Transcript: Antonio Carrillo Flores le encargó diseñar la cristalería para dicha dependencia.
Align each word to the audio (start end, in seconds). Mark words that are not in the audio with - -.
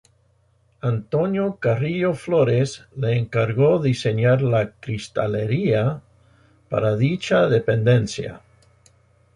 Antonio 0.81 1.57
Carrillo 1.59 2.15
Flores 2.15 2.87
le 2.97 3.15
encargó 3.19 3.77
diseñar 3.79 4.41
la 4.41 4.71
cristalería 4.71 6.01
para 6.69 6.95
dicha 6.95 7.45
dependencia. 7.47 8.41